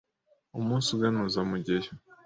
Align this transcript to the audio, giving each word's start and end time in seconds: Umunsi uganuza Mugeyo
Umunsi 0.59 0.87
uganuza 0.95 1.39
Mugeyo 1.49 1.91